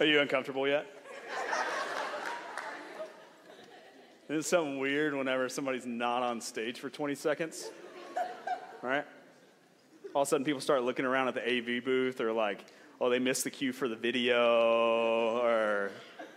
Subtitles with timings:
[0.00, 0.86] Are you uncomfortable yet?
[4.30, 7.70] Isn't something weird whenever somebody's not on stage for 20 seconds?
[8.80, 9.04] Right?
[10.14, 12.64] All of a sudden, people start looking around at the AV booth, or like,
[12.98, 15.90] oh, they missed the cue for the video, or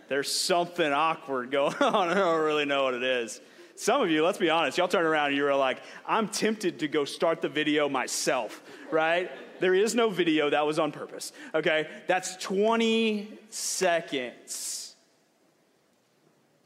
[0.08, 2.10] there's something awkward going on.
[2.10, 3.40] I don't really know what it is.
[3.76, 6.78] Some of you, let's be honest, y'all turn around and you were like, I'm tempted
[6.80, 9.30] to go start the video myself, right?
[9.60, 11.88] There is no video, that was on purpose, okay?
[12.06, 14.94] That's 20 seconds.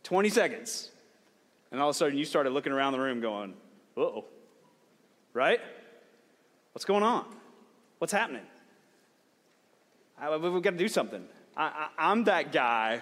[0.04, 0.90] 20 seconds.
[1.70, 3.54] And all of a sudden, you started looking around the room going,
[3.96, 4.24] oh,
[5.32, 5.60] right?
[6.72, 7.24] What's going on?
[7.98, 8.46] What's happening?
[10.20, 11.24] I, we've got to do something.
[11.56, 13.00] I, am that guy.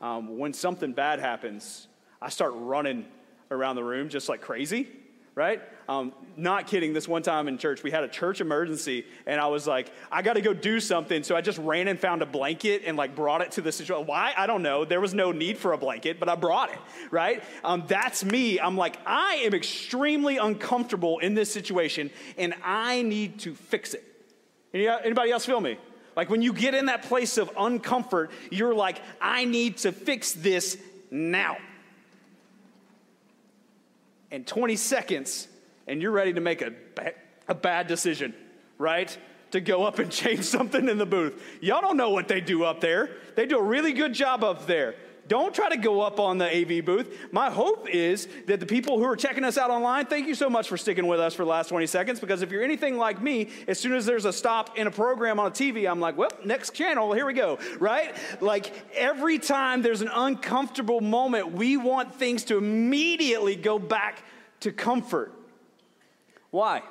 [0.00, 1.88] Um, when something bad happens,
[2.20, 3.06] I start running
[3.50, 4.88] around the room just like crazy,
[5.34, 5.62] right?
[5.88, 6.92] Um, not kidding.
[6.92, 10.22] This one time in church, we had a church emergency, and I was like, I
[10.22, 11.22] got to go do something.
[11.22, 14.06] So I just ran and found a blanket and like brought it to the situation.
[14.06, 14.34] Why?
[14.36, 14.84] I don't know.
[14.84, 16.78] There was no need for a blanket, but I brought it,
[17.10, 17.42] right?
[17.62, 18.58] Um, that's me.
[18.58, 24.04] I'm like, I am extremely uncomfortable in this situation, and I need to fix it.
[24.74, 25.78] Anybody else feel me?
[26.16, 30.32] Like when you get in that place of uncomfort, you're like, I need to fix
[30.32, 30.78] this
[31.10, 31.58] now.
[34.30, 35.48] And 20 seconds
[35.86, 36.72] and you're ready to make a,
[37.48, 38.34] a bad decision,
[38.78, 39.16] right?
[39.52, 41.40] To go up and change something in the booth.
[41.60, 43.10] Y'all don't know what they do up there.
[43.34, 44.94] They do a really good job up there.
[45.28, 47.28] Don't try to go up on the AV booth.
[47.32, 50.48] My hope is that the people who are checking us out online, thank you so
[50.48, 52.20] much for sticking with us for the last 20 seconds.
[52.20, 55.40] Because if you're anything like me, as soon as there's a stop in a program
[55.40, 58.14] on a TV, I'm like, well, next channel, here we go, right?
[58.40, 64.22] Like every time there's an uncomfortable moment, we want things to immediately go back
[64.60, 65.32] to comfort.
[66.50, 66.82] Why?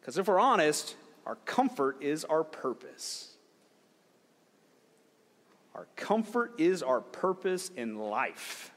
[0.00, 0.94] Because if we're honest,
[1.26, 3.29] our comfort is our purpose.
[5.74, 8.72] Our comfort is our purpose in life.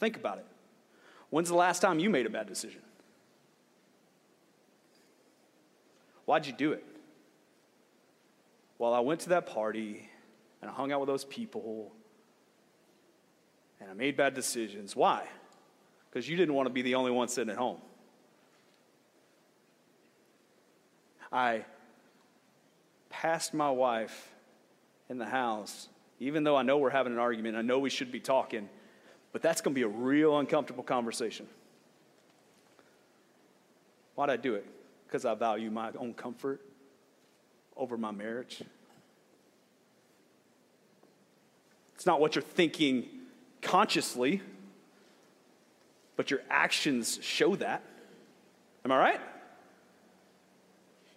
[0.00, 0.46] Think about it.
[1.30, 2.80] When's the last time you made a bad decision?
[6.24, 6.84] Why'd you do it?
[8.78, 10.10] Well, I went to that party
[10.60, 11.92] and I hung out with those people
[13.80, 14.96] and I made bad decisions.
[14.96, 15.26] Why?
[16.16, 17.76] because you didn't want to be the only one sitting at home.
[21.30, 21.66] I
[23.10, 24.34] passed my wife
[25.08, 25.88] in the house,
[26.20, 28.68] even though I know we're having an argument, I know we should be talking,
[29.32, 31.46] but that's going to be a real uncomfortable conversation.
[34.14, 34.66] Why'd I do it?
[35.06, 36.60] Because I value my own comfort
[37.76, 38.62] over my marriage.
[41.94, 43.06] It's not what you're thinking
[43.62, 44.42] consciously
[46.16, 47.82] but your actions show that.
[48.84, 49.20] Am I right?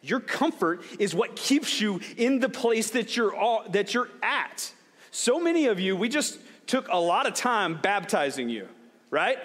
[0.02, 4.72] Your comfort is what keeps you in the place that you're, all, that you're at.
[5.12, 8.68] So many of you, we just took a lot of time baptizing you,
[9.10, 9.40] right?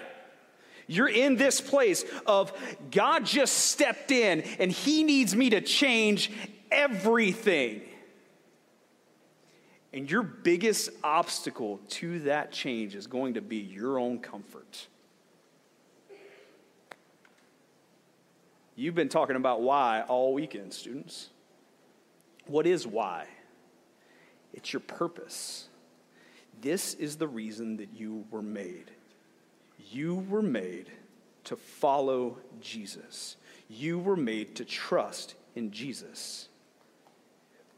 [0.86, 2.52] You're in this place of
[2.90, 6.30] God just stepped in and He needs me to change
[6.70, 7.82] everything.
[9.92, 14.88] And your biggest obstacle to that change is going to be your own comfort.
[18.76, 21.30] You've been talking about why all weekend, students.
[22.46, 23.26] What is why?
[24.52, 25.68] It's your purpose.
[26.60, 28.90] This is the reason that you were made.
[29.90, 30.90] You were made
[31.44, 33.36] to follow Jesus.
[33.68, 36.48] You were made to trust in Jesus.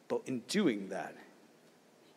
[0.08, 1.14] But in doing that,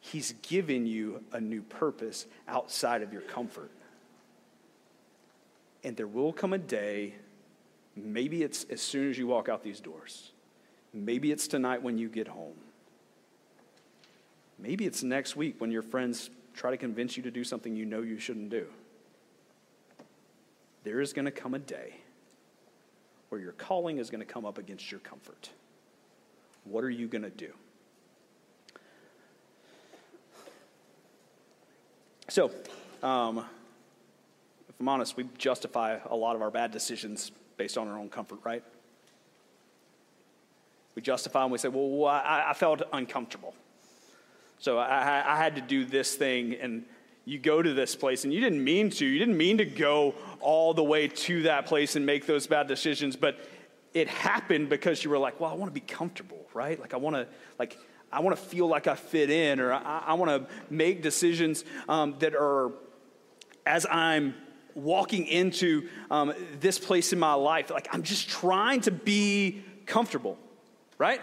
[0.01, 3.71] He's given you a new purpose outside of your comfort.
[5.83, 7.15] And there will come a day
[7.95, 10.31] Maybe it's as soon as you walk out these doors.
[10.93, 12.55] Maybe it's tonight when you get home.
[14.57, 17.85] Maybe it's next week when your friends try to convince you to do something you
[17.85, 18.65] know you shouldn't do.
[20.83, 21.95] There is going to come a day
[23.29, 25.49] where your calling is going to come up against your comfort.
[26.65, 27.51] What are you going to do?
[32.27, 32.51] So,
[33.01, 33.45] um,
[34.79, 38.39] I'm honest, we justify a lot of our bad decisions based on our own comfort,
[38.45, 38.63] right?
[40.95, 43.53] We justify and we say, well, I, I felt uncomfortable.
[44.59, 46.85] So I, I had to do this thing, and
[47.25, 49.05] you go to this place, and you didn't mean to.
[49.05, 52.67] You didn't mean to go all the way to that place and make those bad
[52.67, 53.37] decisions, but
[53.93, 56.79] it happened because you were like, well, I want to be comfortable, right?
[56.79, 57.27] Like, I want to,
[57.57, 57.77] like,
[58.09, 61.65] I want to feel like I fit in, or I, I want to make decisions
[61.89, 62.71] um, that are,
[63.65, 64.33] as I'm
[64.75, 70.37] walking into um, this place in my life, like I'm just trying to be comfortable,
[70.97, 71.21] right?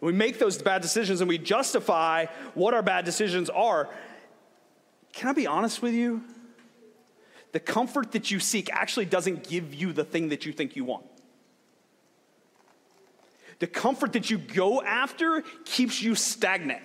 [0.00, 3.88] We make those bad decisions and we justify what our bad decisions are.
[5.12, 6.22] Can I be honest with you?
[7.52, 10.84] The comfort that you seek actually doesn't give you the thing that you think you
[10.84, 11.06] want.
[13.60, 16.82] The comfort that you go after keeps you stagnant.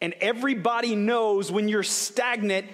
[0.00, 2.66] And everybody knows when you're stagnant,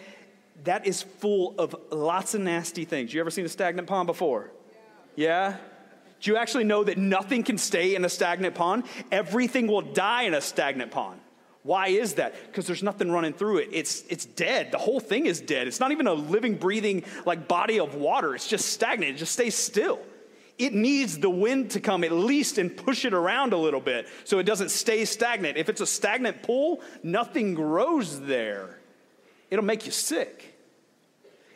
[0.64, 3.12] that is full of lots of nasty things.
[3.12, 4.50] You ever seen a stagnant pond before?
[5.16, 5.50] Yeah?
[5.50, 5.56] yeah?
[6.20, 8.84] Do you actually know that nothing can stay in a stagnant pond?
[9.12, 11.20] Everything will die in a stagnant pond.
[11.62, 12.34] Why is that?
[12.46, 13.69] Because there's nothing running through it.
[13.72, 14.72] It's, it's dead.
[14.72, 15.69] The whole thing is dead.
[15.69, 18.34] It's not even a living, breathing like body of water.
[18.34, 19.16] It's just stagnant.
[19.16, 20.00] It just stays still.
[20.56, 24.08] It needs the wind to come at least and push it around a little bit
[24.25, 25.56] so it doesn't stay stagnant.
[25.56, 28.78] If it's a stagnant pool, nothing grows there.
[29.50, 30.48] It'll make you sick.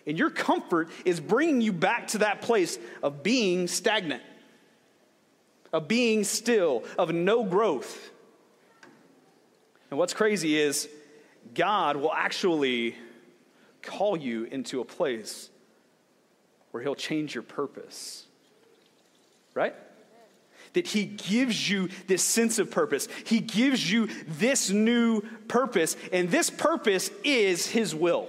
[0.06, 4.22] And your comfort is bringing you back to that place of being stagnant,
[5.72, 8.10] of being still, of no growth.
[9.90, 10.88] And what's crazy is
[11.54, 12.96] God will actually
[13.82, 15.50] call you into a place
[16.70, 18.26] where He'll change your purpose.
[19.54, 19.74] Right?
[20.72, 23.06] That He gives you this sense of purpose.
[23.24, 28.28] He gives you this new purpose, and this purpose is His will.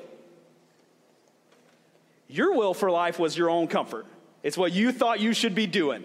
[2.33, 4.07] Your will for life was your own comfort.
[4.41, 6.03] It's what you thought you should be doing,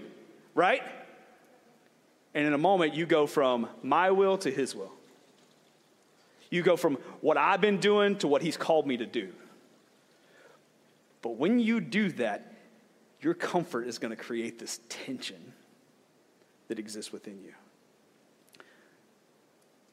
[0.54, 0.82] right?
[2.34, 4.92] And in a moment, you go from my will to his will.
[6.50, 9.32] You go from what I've been doing to what he's called me to do.
[11.22, 12.52] But when you do that,
[13.22, 15.54] your comfort is going to create this tension
[16.68, 17.54] that exists within you.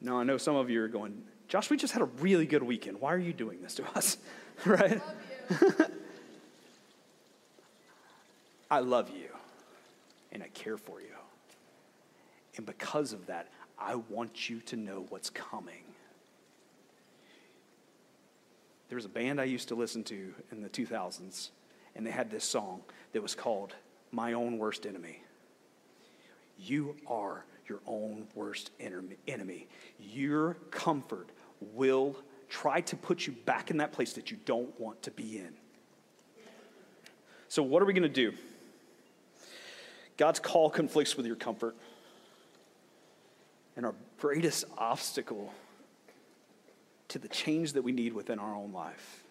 [0.02, 2.62] Now, I know some of you are going, Josh, we just had a really good
[2.62, 3.00] weekend.
[3.00, 4.18] Why are you doing this to us?
[4.66, 5.00] right?
[8.70, 9.28] I love you
[10.32, 11.06] and I care for you.
[12.56, 13.48] And because of that,
[13.78, 15.84] I want you to know what's coming.
[18.88, 21.50] There was a band I used to listen to in the 2000s,
[21.94, 22.82] and they had this song
[23.12, 23.74] that was called
[24.12, 25.22] My Own Worst Enemy.
[26.58, 29.66] You are your own worst enemy.
[29.98, 31.28] Your comfort
[31.60, 32.16] will
[32.48, 35.52] try to put you back in that place that you don't want to be in.
[37.48, 38.32] So, what are we going to do?
[40.16, 41.76] God's call conflicts with your comfort.
[43.76, 45.52] And our greatest obstacle
[47.08, 49.22] to the change that we need within our own life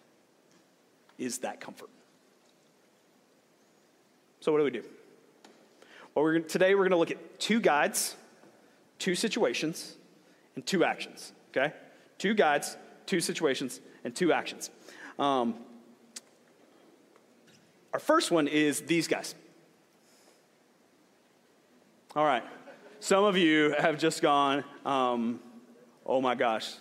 [1.18, 1.90] is that comfort.
[4.40, 4.84] So, what do we do?
[6.14, 8.14] Well, we're, today we're going to look at two guides,
[8.98, 9.96] two situations,
[10.54, 11.32] and two actions.
[11.50, 11.74] Okay?
[12.18, 14.70] Two guides, two situations, and two actions.
[15.18, 15.56] Um,
[17.92, 19.34] our first one is these guys.
[22.16, 22.42] All right.
[22.98, 25.38] Some of you have just gone, um,
[26.06, 26.72] oh my gosh,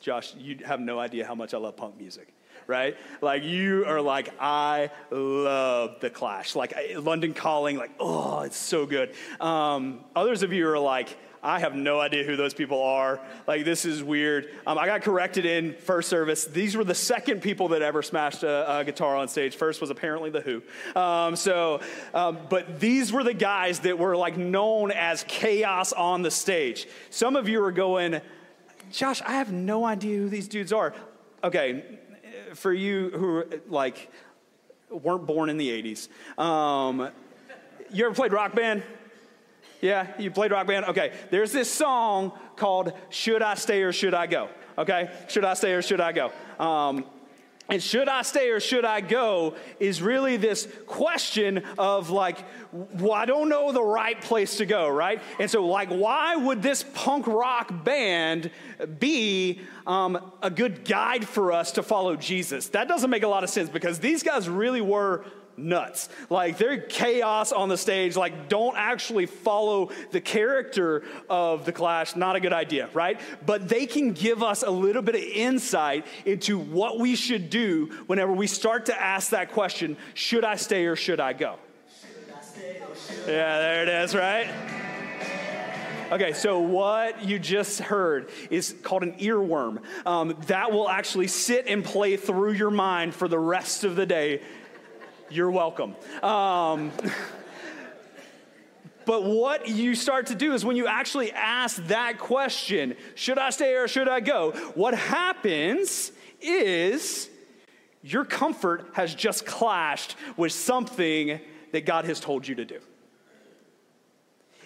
[0.00, 2.28] Josh, you have no idea how much I love punk music,
[2.66, 2.94] right?
[3.22, 6.54] Like, you are like, I love The Clash.
[6.54, 9.14] Like, London Calling, like, oh, it's so good.
[9.40, 13.20] Um, others of you are like, I have no idea who those people are.
[13.46, 14.48] Like, this is weird.
[14.66, 16.46] Um, I got corrected in first service.
[16.46, 19.54] These were the second people that ever smashed a, a guitar on stage.
[19.54, 20.62] First was apparently The Who.
[20.98, 21.82] Um, so,
[22.14, 26.88] um, but these were the guys that were like known as chaos on the stage.
[27.10, 28.22] Some of you are going,
[28.90, 30.94] Josh, I have no idea who these dudes are.
[31.42, 31.84] Okay,
[32.54, 34.10] for you who like
[34.88, 36.08] weren't born in the 80s,
[36.42, 37.10] um,
[37.92, 38.82] you ever played rock band?
[39.84, 40.86] Yeah, you played rock band?
[40.86, 44.48] Okay, there's this song called Should I Stay or Should I Go?
[44.78, 46.32] Okay, should I stay or should I go?
[46.58, 47.04] Um,
[47.68, 52.38] and should I stay or should I go is really this question of like,
[52.72, 55.20] well, I don't know the right place to go, right?
[55.38, 58.50] And so, like, why would this punk rock band
[58.98, 62.68] be um, a good guide for us to follow Jesus?
[62.68, 65.26] That doesn't make a lot of sense because these guys really were
[65.56, 66.08] nuts.
[66.30, 68.16] Like they're chaos on the stage.
[68.16, 72.16] Like don't actually follow the character of the Clash.
[72.16, 73.20] Not a good idea, right?
[73.44, 77.86] But they can give us a little bit of insight into what we should do
[78.06, 81.56] whenever we start to ask that question should I stay or should I go?
[83.26, 84.48] Yeah, there it is, right?
[86.12, 89.82] Okay, so what you just heard is called an earworm.
[90.06, 94.06] Um, that will actually sit and play through your mind for the rest of the
[94.06, 94.42] day
[95.34, 95.96] you're welcome.
[96.22, 96.92] Um,
[99.06, 103.50] but what you start to do is when you actually ask that question, should I
[103.50, 104.52] stay or should I go?
[104.74, 107.28] What happens is
[108.02, 111.40] your comfort has just clashed with something
[111.72, 112.78] that God has told you to do.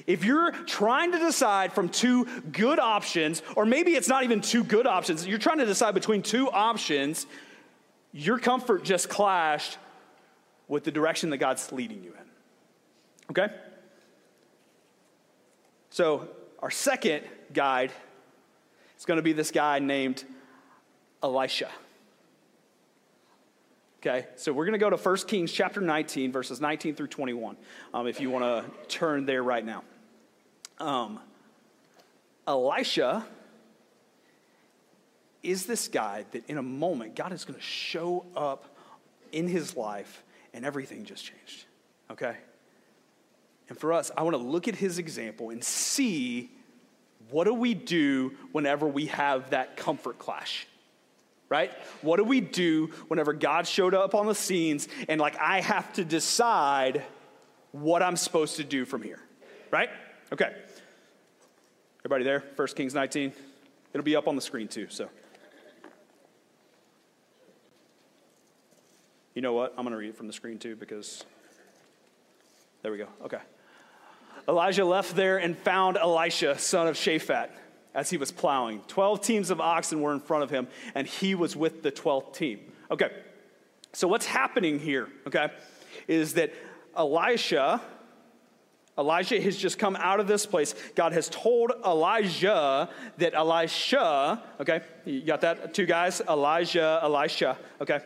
[0.06, 4.64] If you're trying to decide from two good options, or maybe it's not even two
[4.64, 7.26] good options, you're trying to decide between two options,
[8.12, 9.76] your comfort just clashed
[10.68, 13.30] with the direction that God's leading you in.
[13.30, 13.52] Okay?
[15.90, 16.28] So,
[16.60, 17.92] our second guide
[18.98, 20.24] is going to be this guy named
[21.22, 21.70] Elisha.
[24.00, 27.56] Okay, so we're going to go to 1 Kings chapter 19, verses 19 through 21,
[27.92, 29.82] um, if you want to turn there right now.
[30.78, 31.18] Um,
[32.46, 33.26] Elisha
[35.42, 38.64] is this guy that in a moment God is going to show up
[39.32, 40.22] in his life
[40.54, 41.64] and everything just changed.
[42.10, 42.36] Okay?
[43.68, 46.50] And for us, I want to look at his example and see
[47.30, 50.66] what do we do whenever we have that comfort clash?
[51.50, 51.72] Right?
[52.02, 55.92] What do we do whenever God showed up on the scenes and like I have
[55.94, 57.02] to decide
[57.72, 59.20] what I'm supposed to do from here?
[59.70, 59.90] Right?
[60.32, 60.54] Okay.
[62.00, 62.44] Everybody there?
[62.56, 63.32] 1 Kings 19.
[63.92, 65.08] It'll be up on the screen too, so.
[69.38, 69.72] You know what?
[69.78, 71.24] I'm going to read it from the screen too because
[72.82, 73.06] there we go.
[73.24, 73.38] Okay.
[74.48, 77.50] Elijah left there and found Elisha, son of Shaphat,
[77.94, 78.80] as he was plowing.
[78.88, 80.66] Twelve teams of oxen were in front of him,
[80.96, 82.58] and he was with the 12th team.
[82.90, 83.12] Okay.
[83.92, 85.50] So what's happening here, okay,
[86.08, 86.52] is that
[86.96, 87.80] Elisha,
[88.98, 90.74] Elijah has just come out of this place.
[90.96, 95.74] God has told Elijah that Elisha, okay, you got that?
[95.74, 98.00] Two guys, Elijah, Elisha, okay.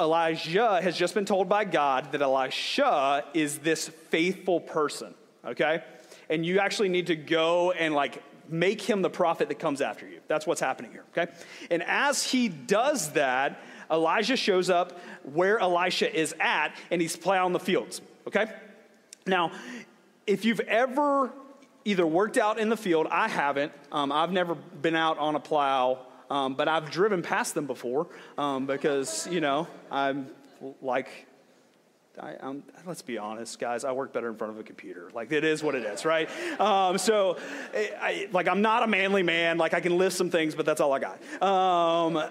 [0.00, 5.14] Elijah has just been told by God that Elisha is this faithful person,
[5.44, 5.82] okay?
[6.28, 10.08] And you actually need to go and like make him the prophet that comes after
[10.08, 10.20] you.
[10.26, 11.30] That's what's happening here, okay?
[11.70, 17.52] And as he does that, Elijah shows up where Elisha is at and he's plowing
[17.52, 18.46] the fields, okay?
[19.26, 19.52] Now,
[20.26, 21.30] if you've ever
[21.84, 25.40] either worked out in the field, I haven't, um, I've never been out on a
[25.40, 28.06] plow um, but I've driven past them before
[28.38, 30.28] um, because, you know, I'm
[30.80, 31.26] like,
[32.20, 32.36] I,
[32.86, 33.84] let's be honest, guys.
[33.84, 35.10] I work better in front of a computer.
[35.14, 36.28] Like it is what it is, right?
[36.60, 37.38] Um, so,
[37.74, 39.58] I, like I'm not a manly man.
[39.58, 41.42] Like I can lift some things, but that's all I got.
[41.42, 42.22] Um,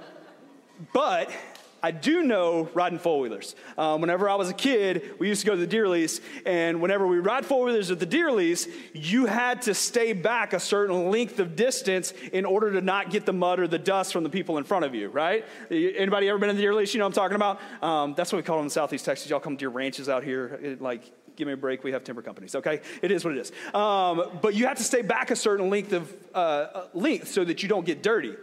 [0.93, 1.31] but
[1.81, 3.55] I do know riding four wheelers.
[3.77, 6.81] Um, whenever I was a kid, we used to go to the deer lease, and
[6.81, 10.59] whenever we ride four wheelers at the deer lease, you had to stay back a
[10.59, 14.23] certain length of distance in order to not get the mud or the dust from
[14.23, 15.45] the people in front of you, right?
[15.69, 16.93] Anybody ever been in the deer lease?
[16.93, 17.59] You know I'm talking about?
[17.81, 19.29] Um, that's what we call them in Southeast Texas.
[19.29, 21.83] Y'all come to your ranches out here, it, like give me a break.
[21.83, 22.81] We have timber companies, okay?
[23.01, 23.51] It is what it is.
[23.73, 27.63] Um, but you have to stay back a certain length of uh, length so that
[27.63, 28.35] you don't get dirty.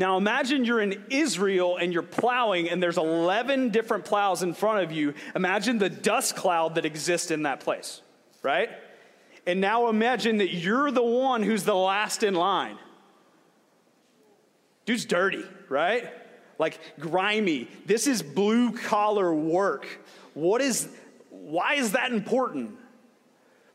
[0.00, 4.82] Now imagine you're in Israel and you're plowing and there's 11 different plows in front
[4.82, 5.12] of you.
[5.36, 8.00] Imagine the dust cloud that exists in that place,
[8.42, 8.70] right?
[9.46, 12.78] And now imagine that you're the one who's the last in line.
[14.86, 16.10] Dude's dirty, right?
[16.58, 17.68] Like grimy.
[17.84, 19.86] This is blue collar work.
[20.32, 20.88] What is,
[21.28, 22.74] why is that important?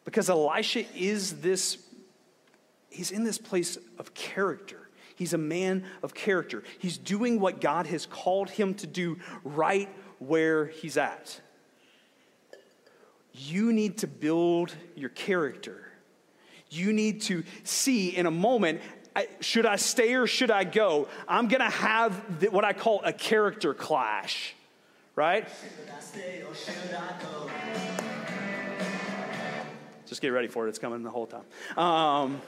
[0.06, 1.78] Because Elisha is this,
[2.90, 4.85] he's in this place of character.
[5.16, 6.64] He's a man of character.
[6.80, 11.40] He's doing what God has called him to do right where he's at.
[13.34, 15.92] You need to build your character.
[16.70, 18.82] You need to see in a moment
[19.40, 21.08] should I stay or should I go?
[21.28, 22.14] I'm going to have
[22.52, 24.54] what I call a character clash,
[25.16, 25.48] right?
[30.06, 30.70] Just get ready for it.
[30.70, 31.78] It's coming the whole time.
[31.78, 32.42] Um,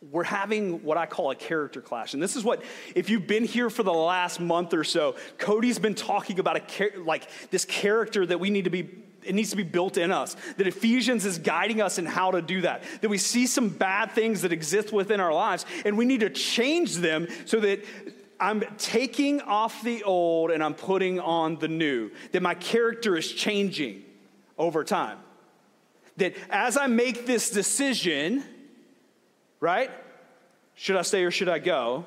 [0.00, 2.14] we're having what I call a character clash.
[2.14, 2.62] And this is what,
[2.94, 6.98] if you've been here for the last month or so, Cody's been talking about a
[7.00, 8.88] like this character that we need to be,
[9.24, 10.36] it needs to be built in us.
[10.56, 12.84] That Ephesians is guiding us in how to do that.
[13.00, 16.30] That we see some bad things that exist within our lives and we need to
[16.30, 17.84] change them so that
[18.40, 23.32] I'm taking off the old and I'm putting on the new, that my character is
[23.32, 24.04] changing
[24.56, 25.18] over time.
[26.18, 28.44] That as I make this decision,
[29.60, 29.90] right?
[30.74, 32.04] Should I stay or should I go?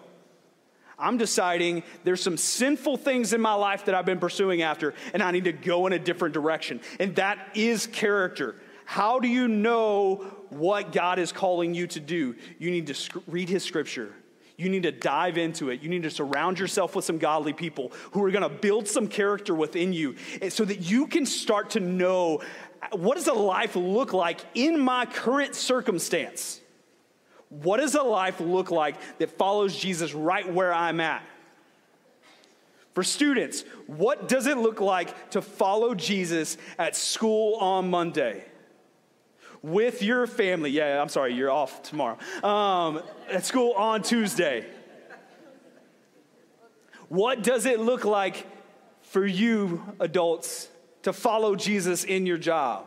[0.98, 5.24] I'm deciding there's some sinful things in my life that I've been pursuing after, and
[5.24, 6.80] I need to go in a different direction.
[7.00, 8.56] And that is character.
[8.86, 12.36] How do you know what God is calling you to do?
[12.60, 14.14] You need to read His scripture.
[14.58, 15.82] You need to dive into it.
[15.82, 19.08] You need to surround yourself with some godly people who are going to build some
[19.08, 22.42] character within you eh, so that you can start to know
[22.84, 26.61] eh, what does a life look like in my current circumstance?
[27.52, 31.22] What does a life look like that follows Jesus right where I'm at?
[32.94, 38.46] For students, what does it look like to follow Jesus at school on Monday?
[39.62, 42.18] With your family, yeah, I'm sorry, you're off tomorrow.
[42.42, 44.66] Um, at school on Tuesday.
[47.10, 48.48] What does it look like
[49.02, 50.70] for you, adults,
[51.04, 52.86] to follow Jesus in your job?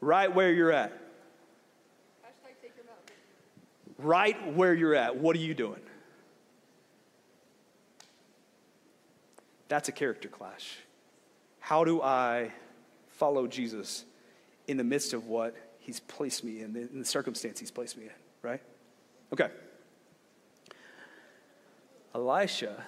[0.00, 1.03] Right where you're at
[4.04, 5.80] right where you're at, what are you doing?
[9.68, 10.76] That's a character clash.
[11.58, 12.52] How do I
[13.08, 14.04] follow Jesus
[14.68, 18.04] in the midst of what he's placed me in, in the circumstance he's placed me
[18.04, 18.10] in,
[18.42, 18.60] right?
[19.32, 19.48] Okay.
[22.14, 22.84] Elisha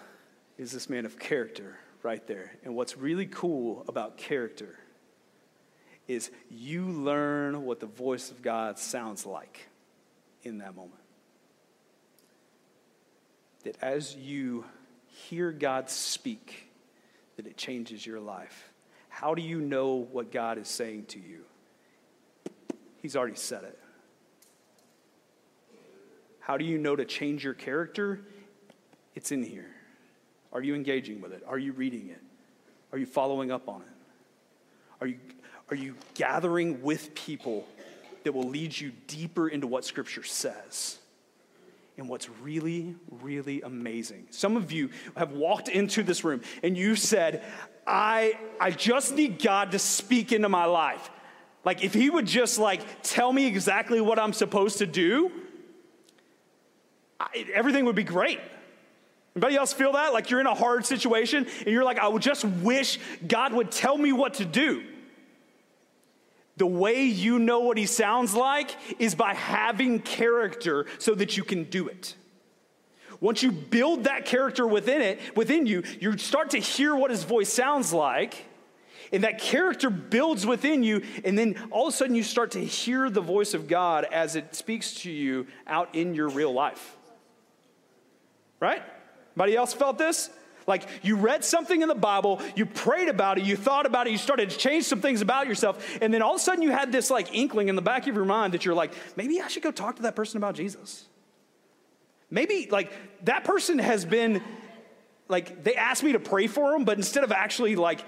[0.58, 2.52] is this man of character right there.
[2.64, 4.78] And what's really cool about character
[6.06, 9.68] is you learn what the voice of God sounds like
[10.44, 11.00] in that moment.
[13.66, 14.64] That as you
[15.08, 16.70] hear God speak,
[17.36, 18.72] that it changes your life.
[19.08, 21.40] How do you know what God is saying to you?
[23.02, 23.76] He's already said it.
[26.38, 28.20] How do you know to change your character?
[29.16, 29.74] It's in here.
[30.52, 31.42] Are you engaging with it?
[31.44, 32.22] Are you reading it?
[32.92, 33.88] Are you following up on it?
[35.00, 35.18] Are you,
[35.70, 37.66] are you gathering with people
[38.22, 40.98] that will lead you deeper into what Scripture says.
[41.98, 46.94] And what's really, really amazing, some of you have walked into this room and you
[46.94, 47.42] said,
[47.86, 51.10] I, I just need God to speak into my life.
[51.64, 55.32] Like, if He would just like tell me exactly what I'm supposed to do,
[57.18, 58.40] I, everything would be great.
[59.34, 60.12] Anybody else feel that?
[60.12, 63.70] Like you're in a hard situation and you're like, I would just wish God would
[63.70, 64.82] tell me what to do.
[66.56, 71.44] The way you know what he sounds like is by having character so that you
[71.44, 72.14] can do it.
[73.20, 77.24] Once you build that character within it, within you, you start to hear what his
[77.24, 78.46] voice sounds like.
[79.12, 82.64] And that character builds within you, and then all of a sudden you start to
[82.64, 86.96] hear the voice of God as it speaks to you out in your real life.
[88.58, 88.82] Right?
[89.36, 90.28] Anybody else felt this?
[90.66, 94.10] Like you read something in the Bible, you prayed about it, you thought about it,
[94.10, 96.70] you started to change some things about yourself, and then all of a sudden you
[96.70, 99.48] had this like inkling in the back of your mind that you're like, maybe I
[99.48, 101.06] should go talk to that person about Jesus.
[102.30, 102.92] Maybe like
[103.24, 104.42] that person has been
[105.28, 108.04] like they asked me to pray for them, but instead of actually like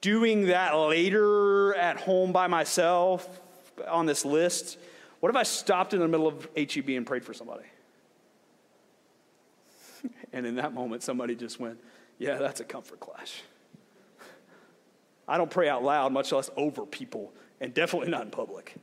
[0.00, 3.40] doing that later at home by myself
[3.88, 4.78] on this list,
[5.20, 7.64] what if I stopped in the middle of HEB and prayed for somebody?
[10.34, 11.78] And in that moment, somebody just went,
[12.18, 13.42] Yeah, that's a comfort clash.
[15.26, 18.74] I don't pray out loud, much less over people, and definitely not in public.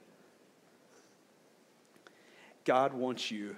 [2.63, 3.55] God wants you,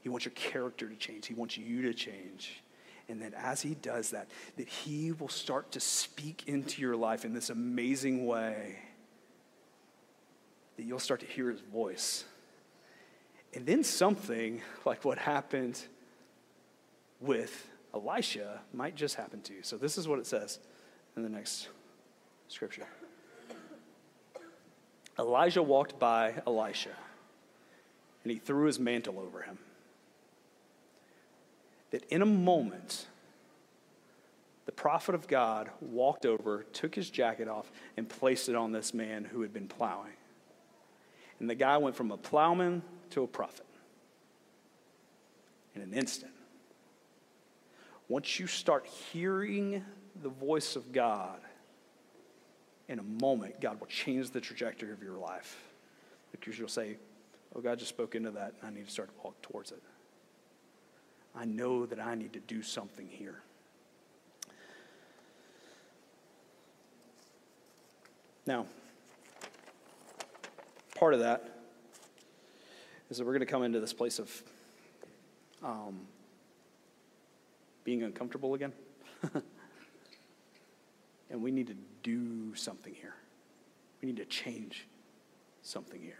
[0.00, 2.62] He wants your character to change, He wants you to change.
[3.10, 7.26] And that as He does that, that He will start to speak into your life
[7.26, 8.78] in this amazing way,
[10.78, 12.24] that you'll start to hear His voice.
[13.52, 15.78] And then something like what happened
[17.24, 19.62] with Elisha might just happen to you.
[19.62, 20.58] So, this is what it says
[21.16, 21.68] in the next
[22.48, 22.86] scripture
[25.18, 26.96] Elijah walked by Elisha,
[28.22, 29.58] and he threw his mantle over him.
[31.92, 33.06] That in a moment,
[34.66, 38.92] the prophet of God walked over, took his jacket off, and placed it on this
[38.92, 40.14] man who had been plowing.
[41.38, 43.66] And the guy went from a plowman to a prophet
[45.76, 46.33] in an instant
[48.08, 49.84] once you start hearing
[50.22, 51.40] the voice of God,
[52.88, 55.62] in a moment, God will change the trajectory of your life.
[56.32, 56.96] Because you'll say,
[57.56, 59.80] Oh, God just spoke into that, and I need to start to walk towards it.
[61.36, 63.42] I know that I need to do something here.
[68.46, 68.66] Now,
[70.96, 71.58] part of that
[73.08, 74.42] is that we're going to come into this place of
[75.62, 76.00] um,
[77.84, 78.72] being uncomfortable again.
[81.30, 83.14] and we need to do something here.
[84.00, 84.86] We need to change
[85.62, 86.18] something here.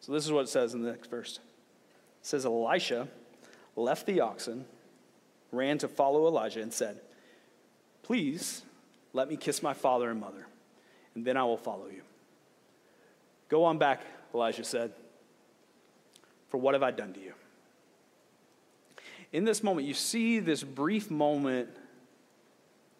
[0.00, 1.38] So, this is what it says in the next verse.
[2.20, 3.08] It says, Elisha
[3.76, 4.66] left the oxen,
[5.50, 7.00] ran to follow Elijah, and said,
[8.02, 8.62] Please
[9.14, 10.46] let me kiss my father and mother,
[11.14, 12.02] and then I will follow you.
[13.48, 14.02] Go on back,
[14.34, 14.92] Elijah said.
[16.48, 17.32] For what have I done to you?
[19.34, 21.68] In this moment, you see this brief moment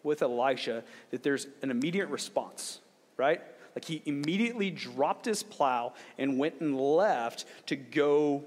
[0.03, 2.81] with Elisha that there's an immediate response,
[3.15, 3.41] right?
[3.73, 8.43] Like he immediately dropped his plow and went and left to go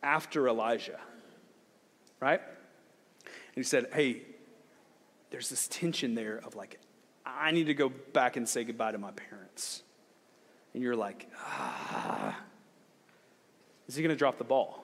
[0.00, 1.00] after Elijah,
[2.20, 2.40] right?
[2.40, 4.22] And he said, Hey,
[5.30, 6.78] there's this tension there of like,
[7.26, 9.82] I need to go back and say goodbye to my parents.
[10.72, 12.38] And you're like, ah,
[13.88, 14.77] is he going to drop the ball?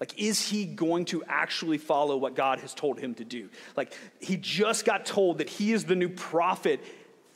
[0.00, 3.50] Like, is he going to actually follow what God has told him to do?
[3.76, 6.80] Like, he just got told that he is the new prophet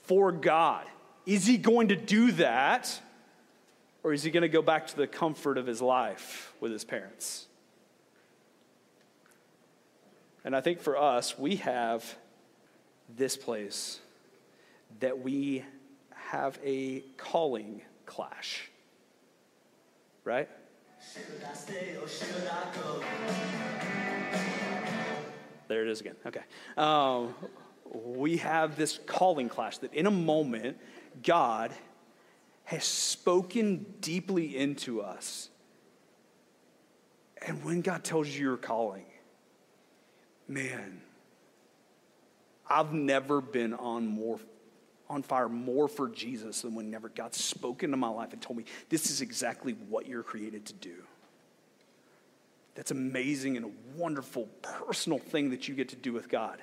[0.05, 0.87] for God.
[1.27, 2.99] Is he going to do that?
[4.03, 6.85] Or is he going to go back to the comfort of his life with his
[6.85, 7.47] parents?
[10.43, 12.17] And I think for us, we have
[13.15, 14.01] this place
[15.01, 15.65] that we
[16.15, 18.71] have a calling clash.
[20.25, 20.49] Right?
[25.69, 26.17] There it is again.
[26.27, 26.43] Okay.
[26.77, 27.35] Um,
[27.93, 30.79] we have this calling clash that in a moment,
[31.23, 31.73] God
[32.65, 35.51] has spoken deeply into us.
[37.47, 39.05] And when God tells you you're calling,
[40.49, 41.03] man,
[42.69, 44.41] I've never been on more
[45.09, 48.65] on fire more for Jesus than whenever God spoke into my life and told me
[48.89, 50.95] this is exactly what you're created to do.
[52.75, 56.59] That's amazing and a wonderful personal thing that you get to do with God.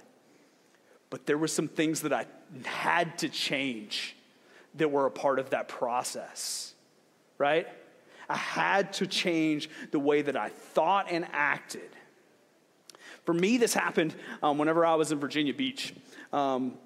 [1.10, 2.26] But there were some things that I
[2.66, 4.16] had to change
[4.76, 6.74] that were a part of that process,
[7.38, 7.68] right?
[8.30, 11.90] I had to change the way that I thought and acted.
[13.26, 15.94] For me, this happened um, whenever I was in Virginia Beach.
[16.32, 16.78] Um,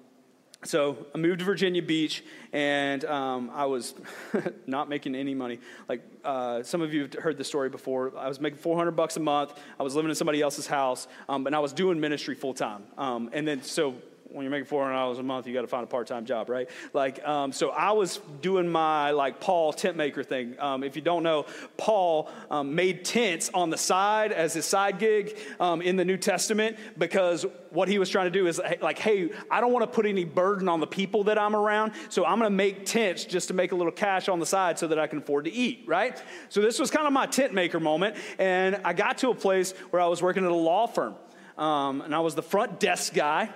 [0.66, 3.94] so I moved to Virginia Beach, and um, I was
[4.66, 5.60] not making any money.
[5.88, 8.12] Like uh, some of you have heard the story before.
[8.16, 9.54] I was making 400 bucks a month.
[9.78, 12.84] I was living in somebody else's house, um, and I was doing ministry full time.
[12.98, 13.94] Um, and then so
[14.36, 16.68] when you're making $400 a month, you got to find a part-time job, right?
[16.92, 20.56] Like, um, so I was doing my like Paul tent maker thing.
[20.60, 21.46] Um, if you don't know,
[21.78, 26.18] Paul um, made tents on the side as his side gig um, in the New
[26.18, 29.90] Testament because what he was trying to do is like, hey, I don't want to
[29.90, 33.24] put any burden on the people that I'm around, so I'm going to make tents
[33.24, 35.52] just to make a little cash on the side so that I can afford to
[35.52, 36.22] eat, right?
[36.50, 39.72] So this was kind of my tent maker moment, and I got to a place
[39.88, 41.14] where I was working at a law firm,
[41.56, 43.48] um, and I was the front desk guy.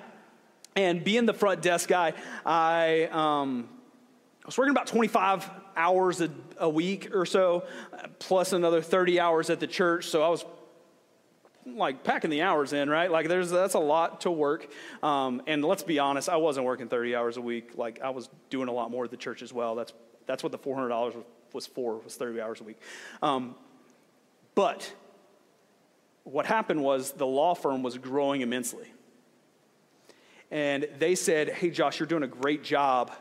[0.76, 2.14] And being the front desk guy,
[2.46, 3.68] I, um,
[4.50, 7.64] was working about 25 hours a, a week or so,
[8.18, 10.06] plus another 30 hours at the church.
[10.06, 10.44] So I was
[11.66, 13.11] like packing the hours in, right?
[13.11, 14.68] Like there's that's a lot to work.
[15.02, 17.76] Um, and let's be honest, I wasn't working 30 hours a week.
[17.76, 19.74] Like I was doing a lot more at the church as well.
[19.76, 19.92] That's
[20.26, 22.78] that's what the $400 was for was 30 hours a week.
[23.22, 23.54] Um,
[24.54, 24.92] but
[26.24, 28.92] what happened was the law firm was growing immensely
[30.50, 33.12] and they said, Hey, Josh, you're doing a great job.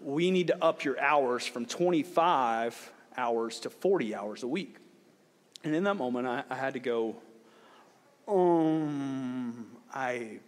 [0.00, 4.76] We need to up your hours from 25 hours to 40 hours a week.
[5.64, 7.16] And in that moment, I, I had to go,
[8.28, 10.38] um, I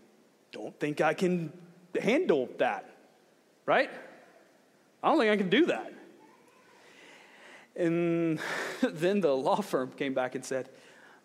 [0.52, 1.52] don't think I can
[2.00, 2.88] handle that,
[3.66, 3.90] right?
[5.02, 5.92] I don't think I can do that.
[7.76, 8.38] And
[8.82, 10.68] then the law firm came back and said,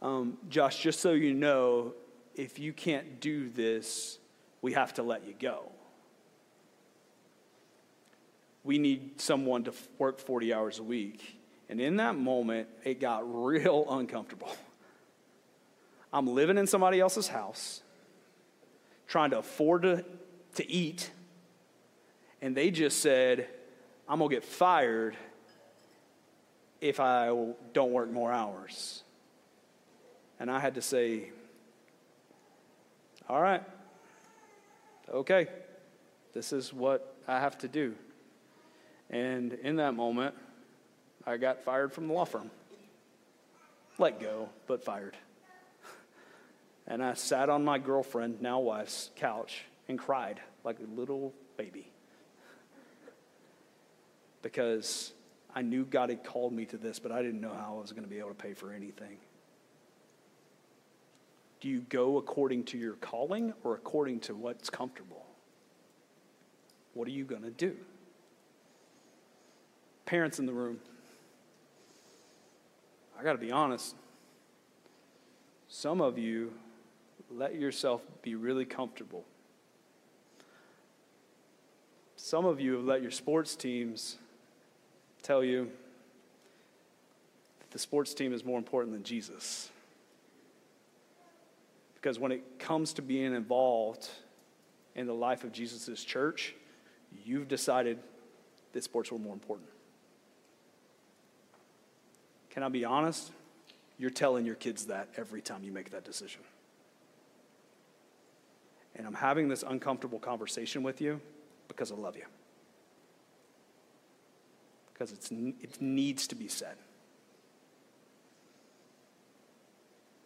[0.01, 1.93] um, Josh, just so you know,
[2.35, 4.19] if you can't do this,
[4.65, 5.71] we have to let you go.
[8.63, 11.37] We need someone to work 40 hours a week.
[11.69, 14.51] And in that moment, it got real uncomfortable.
[16.11, 17.83] I'm living in somebody else's house,
[19.07, 20.03] trying to afford to,
[20.55, 21.11] to eat,
[22.41, 23.47] and they just said,
[24.09, 25.15] I'm going to get fired
[26.81, 27.27] if I
[27.71, 29.03] don't work more hours.
[30.39, 31.29] And I had to say,
[33.29, 33.61] All right,
[35.11, 35.47] okay,
[36.33, 37.95] this is what I have to do.
[39.09, 40.35] And in that moment,
[41.25, 42.51] I got fired from the law firm.
[43.97, 45.17] Let go, but fired.
[46.87, 51.89] And I sat on my girlfriend, now wife's, couch and cried like a little baby.
[54.43, 55.11] Because
[55.55, 57.91] I knew God had called me to this, but I didn't know how I was
[57.91, 59.17] going to be able to pay for anything.
[61.65, 65.25] Do you go according to your calling or according to what's comfortable?
[66.93, 67.75] What are you going to do?
[70.05, 70.77] Parents in the room,
[73.19, 73.95] I got to be honest.
[75.67, 76.53] Some of you
[77.31, 79.23] let yourself be really comfortable.
[82.15, 84.19] Some of you have let your sports teams
[85.23, 85.71] tell you
[87.59, 89.71] that the sports team is more important than Jesus.
[92.05, 94.07] Because when it comes to being involved
[94.93, 96.53] in the life of Jesus' church,
[97.25, 97.97] you've decided
[98.73, 99.67] that sports were more important.
[102.51, 103.31] Can I be honest?
[103.97, 106.41] You're telling your kids that every time you make that decision.
[108.95, 111.19] And I'm having this uncomfortable conversation with you
[111.67, 112.25] because I love you.
[114.93, 116.75] Because it's, it needs to be said.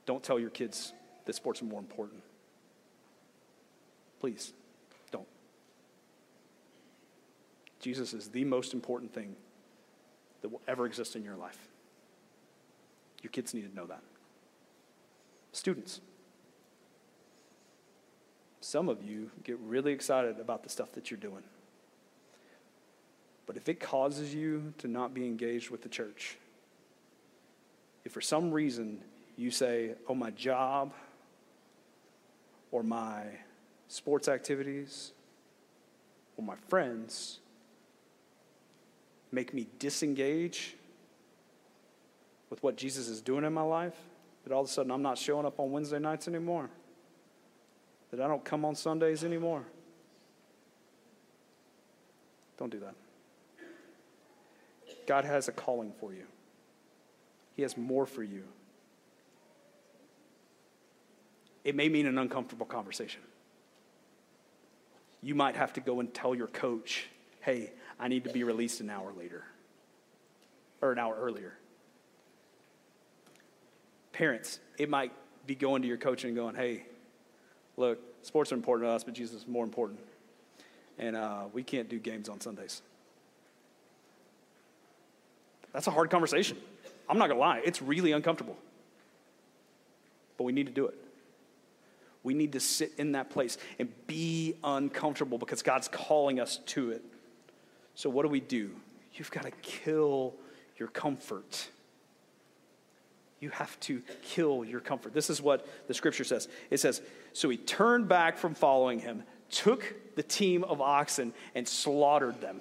[0.05, 0.91] Don't tell your kids
[1.29, 2.23] that sports are more important.
[4.19, 4.51] Please,
[5.11, 5.27] don't.
[7.79, 9.35] Jesus is the most important thing
[10.41, 11.59] that will ever exist in your life.
[13.21, 14.01] Your kids need to know that.
[15.51, 16.01] Students,
[18.59, 21.43] some of you get really excited about the stuff that you're doing.
[23.45, 26.39] But if it causes you to not be engaged with the church,
[28.03, 29.03] if for some reason
[29.37, 30.91] you say, oh, my job
[32.71, 33.23] or my
[33.88, 35.13] sports activities
[36.38, 37.39] or my friends
[39.32, 40.75] make me disengage
[42.49, 43.95] with what Jesus is doing in my life,
[44.43, 46.69] that all of a sudden I'm not showing up on Wednesday nights anymore,
[48.12, 49.63] that I don't come on Sundays anymore.
[52.58, 52.95] Don't do that.
[55.05, 56.25] God has a calling for you,
[57.55, 58.43] He has more for you.
[61.69, 63.21] It may mean an uncomfortable conversation.
[65.21, 67.05] You might have to go and tell your coach,
[67.41, 69.43] hey, I need to be released an hour later
[70.82, 71.53] or an hour earlier.
[74.13, 75.12] Parents, it might
[75.45, 76.88] be going to your coach and going, hey,
[77.77, 79.99] look, sports are important to us, but Jesus is more important.
[80.97, 82.82] And uh, we can't do games on Sundays.
[85.71, 86.58] That's a hard conversation.
[87.08, 88.58] I'm not going to lie, it's really uncomfortable.
[90.36, 90.95] But we need to do it.
[92.23, 96.91] We need to sit in that place and be uncomfortable because God's calling us to
[96.91, 97.03] it.
[97.95, 98.71] So, what do we do?
[99.13, 100.34] You've got to kill
[100.77, 101.69] your comfort.
[103.39, 105.13] You have to kill your comfort.
[105.13, 106.49] This is what the scripture says.
[106.69, 107.01] It says,
[107.32, 112.60] So he turned back from following him, took the team of oxen, and slaughtered them.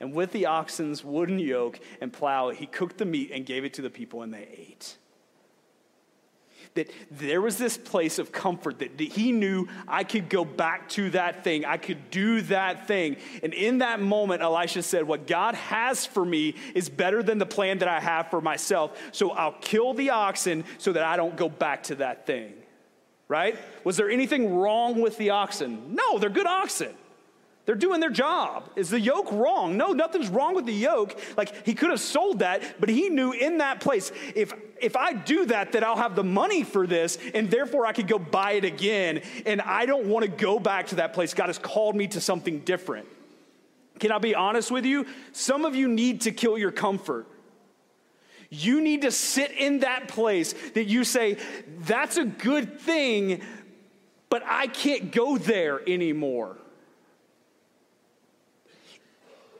[0.00, 3.74] And with the oxen's wooden yoke and plow, he cooked the meat and gave it
[3.74, 4.96] to the people, and they ate
[6.74, 11.10] that there was this place of comfort that he knew I could go back to
[11.10, 11.64] that thing.
[11.64, 13.16] I could do that thing.
[13.42, 17.46] And in that moment, Elisha said, What God has for me is better than the
[17.46, 18.96] plan that I have for myself.
[19.12, 22.54] So I'll kill the oxen so that I don't go back to that thing.
[23.28, 23.56] Right?
[23.84, 25.94] Was there anything wrong with the oxen?
[25.94, 26.94] No, they're good oxen.
[27.70, 28.68] They're doing their job.
[28.74, 29.76] Is the yoke wrong?
[29.76, 31.16] No, nothing's wrong with the yoke.
[31.36, 35.12] Like he could have sold that, but he knew in that place, if if I
[35.12, 38.54] do that, that I'll have the money for this, and therefore I could go buy
[38.54, 39.22] it again.
[39.46, 41.32] And I don't want to go back to that place.
[41.32, 43.06] God has called me to something different.
[44.00, 45.06] Can I be honest with you?
[45.30, 47.28] Some of you need to kill your comfort.
[48.48, 51.36] You need to sit in that place that you say,
[51.82, 53.42] that's a good thing,
[54.28, 56.56] but I can't go there anymore.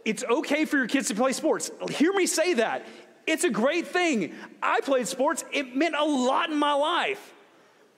[0.04, 1.70] It's okay for your kids to play sports.
[1.90, 2.86] Hear me say that.
[3.26, 4.34] It's a great thing.
[4.62, 7.34] I played sports, it meant a lot in my life.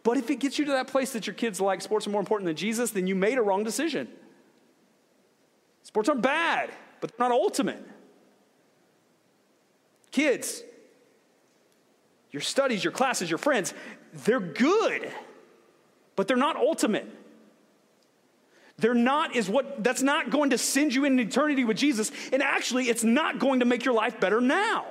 [0.02, 2.20] But if it gets you to that place that your kids like sports are more
[2.20, 4.08] important than Jesus, then you made a wrong decision.
[5.84, 7.80] Sports aren't bad, but they're not ultimate.
[10.10, 10.62] Kids,
[12.30, 13.74] your studies, your classes, your friends,
[14.12, 15.10] they're good,
[16.16, 17.06] but they're not ultimate.
[18.82, 22.10] They're not is what that's not going to send you in eternity with Jesus.
[22.32, 24.86] And actually, it's not going to make your life better now.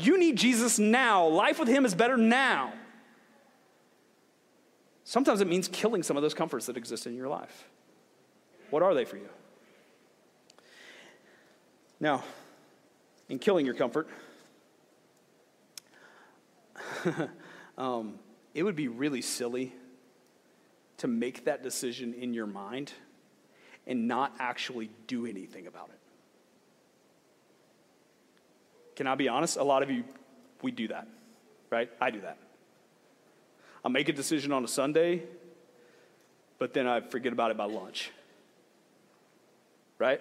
[0.00, 1.28] You need Jesus now.
[1.28, 2.72] Life with Him is better now.
[5.04, 7.68] Sometimes it means killing some of those comforts that exist in your life.
[8.70, 9.28] What are they for you?
[12.00, 12.24] Now,
[13.28, 14.08] in killing your comfort,
[17.78, 18.18] um,
[18.52, 19.74] it would be really silly
[21.00, 22.92] to make that decision in your mind
[23.86, 25.98] and not actually do anything about it.
[28.96, 29.56] Can I be honest?
[29.56, 30.04] A lot of you,
[30.60, 31.08] we do that.
[31.70, 31.90] right?
[32.02, 32.36] I do that.
[33.82, 35.22] I'll make a decision on a Sunday,
[36.58, 38.10] but then I forget about it by lunch,
[39.98, 40.20] right?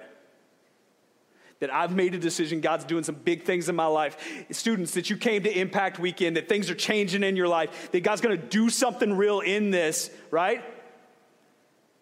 [1.59, 4.45] That I've made a decision, God's doing some big things in my life.
[4.51, 8.01] Students, that you came to Impact Weekend, that things are changing in your life, that
[8.01, 10.63] God's gonna do something real in this, right?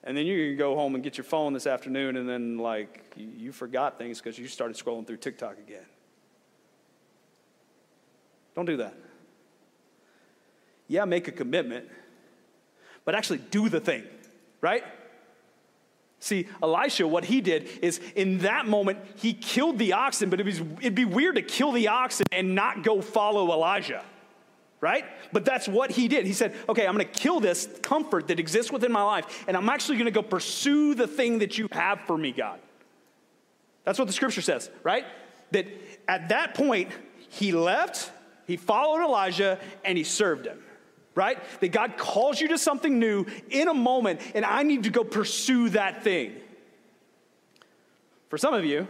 [0.04, 3.04] And then you're gonna go home and get your phone this afternoon, and then, like,
[3.15, 5.86] you forgot things because you started scrolling through TikTok again.
[8.56, 8.93] Don't do that.
[10.88, 11.89] Yeah, make a commitment,
[13.06, 14.04] but actually do the thing,
[14.62, 14.84] right?
[16.19, 20.95] See, Elisha, what he did is in that moment, he killed the oxen, but it'd
[20.95, 24.03] be weird to kill the oxen and not go follow Elijah,
[24.82, 25.06] right?
[25.32, 26.25] But that's what he did.
[26.25, 29.69] He said, okay, I'm gonna kill this comfort that exists within my life, and I'm
[29.69, 32.60] actually gonna go pursue the thing that you have for me, God.
[33.84, 35.06] That's what the scripture says, right?
[35.51, 35.67] That
[36.08, 36.89] at that point,
[37.30, 38.12] he left,
[38.47, 40.63] he followed Elijah, and he served him
[41.17, 41.39] right?
[41.62, 45.03] That God calls you to something new in a moment, and I need to go
[45.03, 46.36] pursue that thing.
[48.30, 48.88] For some of you,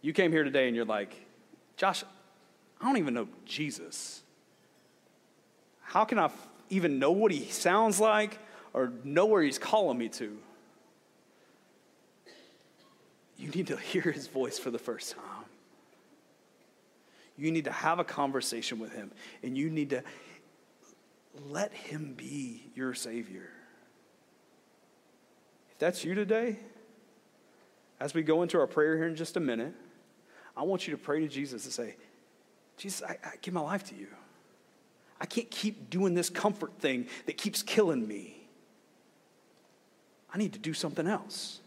[0.00, 1.14] you came here today and you're like,
[1.76, 2.02] Josh,
[2.80, 4.22] I don't even know Jesus.
[5.82, 6.30] How can I
[6.70, 8.38] even know what he sounds like
[8.72, 10.38] or know where he's calling me to?
[13.36, 15.29] You need to hear his voice for the first time.
[17.40, 19.10] You need to have a conversation with him,
[19.42, 20.02] and you need to
[21.48, 23.48] let him be your Savior.
[25.72, 26.58] If that's you today,
[27.98, 29.72] as we go into our prayer here in just a minute,
[30.54, 31.96] I want you to pray to Jesus and say,
[32.76, 34.08] Jesus, I, I give my life to you.
[35.18, 38.36] I can't keep doing this comfort thing that keeps killing me.
[40.32, 41.60] I need to do something else.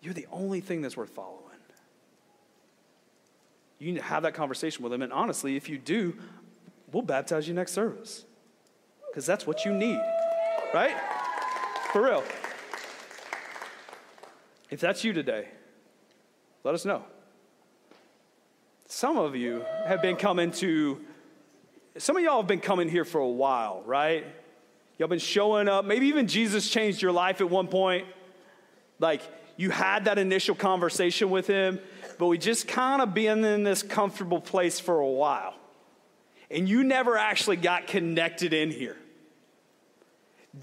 [0.00, 1.55] You're the only thing that's worth following.
[3.78, 5.02] You need to have that conversation with them.
[5.02, 6.16] And honestly, if you do,
[6.92, 8.24] we'll baptize you next service
[9.08, 10.00] because that's what you need,
[10.72, 10.96] right?
[11.92, 12.24] For real.
[14.70, 15.48] If that's you today,
[16.64, 17.04] let us know.
[18.86, 21.00] Some of you have been coming to,
[21.98, 24.24] some of y'all have been coming here for a while, right?
[24.98, 25.84] Y'all been showing up.
[25.84, 28.06] Maybe even Jesus changed your life at one point.
[28.98, 29.22] Like
[29.56, 31.78] you had that initial conversation with him,
[32.18, 35.54] but we just kind of been in this comfortable place for a while.
[36.50, 38.96] And you never actually got connected in here.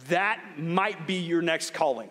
[0.10, 2.10] That might be your next calling.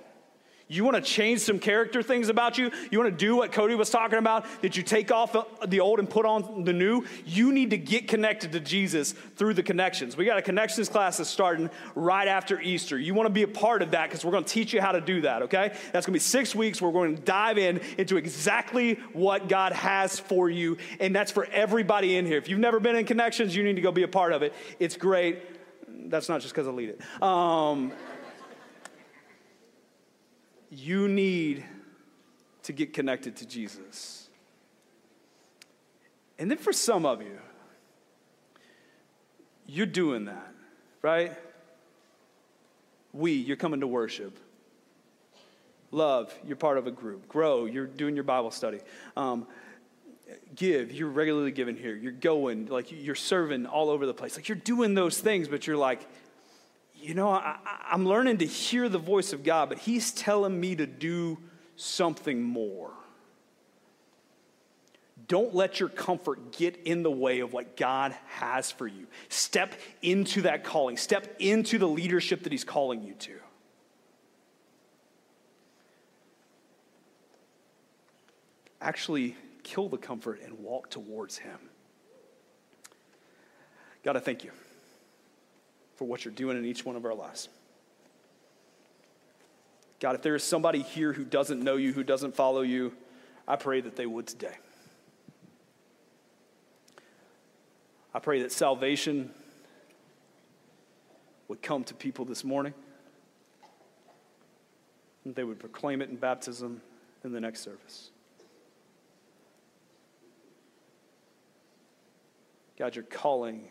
[0.73, 2.71] You want to change some character things about you?
[2.91, 4.47] You want to do what Cody was talking about?
[4.63, 7.05] That you take off the old and put on the new?
[7.27, 10.17] You need to get connected to Jesus through the connections.
[10.17, 12.99] We got a connections class that's starting right after Easter.
[12.99, 14.93] You want to be a part of that because we're going to teach you how
[14.93, 15.77] to do that, okay?
[15.93, 16.81] That's going to be six weeks.
[16.81, 20.79] We're going to dive in into exactly what God has for you.
[21.01, 22.39] And that's for everybody in here.
[22.39, 24.55] If you've never been in connections, you need to go be a part of it.
[24.79, 25.39] It's great.
[26.09, 27.23] That's not just because I lead it.
[27.23, 27.93] Um,
[30.75, 31.63] you need
[32.63, 34.29] to get connected to Jesus.
[36.39, 37.39] And then for some of you,
[39.67, 40.53] you're doing that,
[41.03, 41.33] right?
[43.13, 44.39] We, you're coming to worship.
[45.91, 47.29] Love, you're part of a group.
[47.29, 48.81] Grow, you're doing your Bible study.
[49.15, 49.47] Um,
[50.57, 51.95] give, you're regularly giving here.
[51.95, 54.37] You're going, like you're serving all over the place.
[54.37, 56.09] Like you're doing those things, but you're like,
[57.03, 57.57] you know, I,
[57.91, 61.39] am learning to hear the voice of God, but He's telling me to do
[61.77, 62.93] something more.
[65.29, 69.07] Don't let your comfort get in the way of what God has for you.
[69.29, 73.39] Step into that calling, step into the leadership that He's calling you to.
[78.81, 81.59] Actually, kill the comfort and walk towards Him.
[84.03, 84.51] God, I thank you
[86.03, 87.49] for what your doing in each one of our lives.
[90.01, 92.93] God, if there is somebody here who doesn't know you, who doesn't follow you,
[93.47, 94.57] I pray that they would today.
[98.13, 99.31] I pray that salvation
[101.47, 102.75] would come to people this morning.
[105.25, 106.83] And they would proclaim it in baptism
[107.23, 108.11] in the next service.
[112.77, 113.69] God, you're calling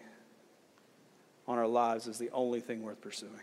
[1.48, 3.34] on our lives is the only thing worth pursuing.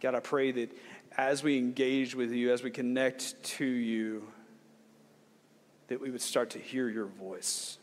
[0.00, 0.76] God, I pray that
[1.16, 4.26] as we engage with you, as we connect to you,
[5.88, 7.78] that we would start to hear your voice.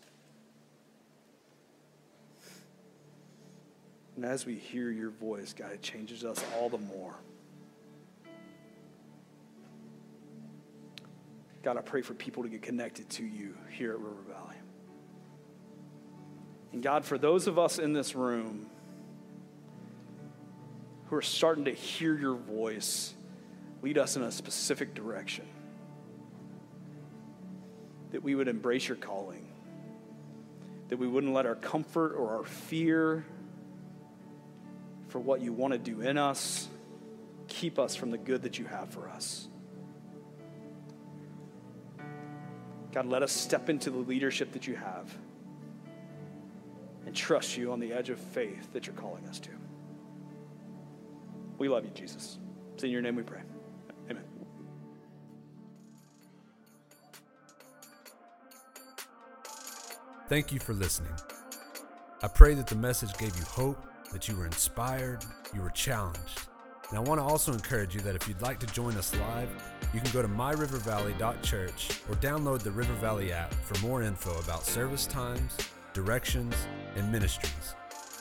[4.16, 7.16] And as we hear your voice, God, it changes us all the more.
[11.64, 14.56] God, I pray for people to get connected to you here at River Valley.
[16.74, 18.66] And God, for those of us in this room
[21.06, 23.14] who are starting to hear your voice,
[23.84, 25.46] lead us in a specific direction.
[28.12, 29.48] That we would embrace your calling.
[30.90, 33.24] That we wouldn't let our comfort or our fear
[35.10, 36.68] for what you want to do in us
[37.48, 39.48] keep us from the good that you have for us.
[42.92, 45.16] God, let us step into the leadership that you have
[47.06, 49.50] and trust you on the edge of faith that you're calling us to.
[51.58, 52.40] We love you, Jesus.
[52.74, 53.42] It's in your name we pray.
[54.10, 54.24] Amen.
[60.28, 61.14] Thank you for listening.
[62.22, 65.24] I pray that the message gave you hope, that you were inspired,
[65.54, 66.48] you were challenged.
[66.90, 69.50] And I want to also encourage you that if you'd like to join us live,
[69.94, 74.64] you can go to myrivervalley.church or download the River Valley app for more info about
[74.64, 75.58] service times,
[75.94, 76.56] directions,
[76.96, 77.76] and ministries.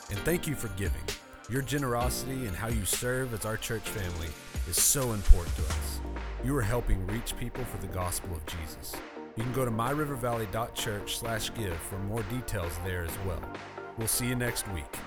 [0.09, 1.01] And thank you for giving.
[1.49, 4.29] Your generosity and how you serve as our church family
[4.69, 5.99] is so important to us.
[6.43, 8.95] You are helping reach people for the gospel of Jesus.
[9.35, 13.43] You can go to myrivervalley.church/give for more details there as well.
[13.97, 14.99] We'll see you next week.